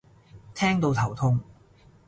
[0.55, 1.39] 聽到頭痛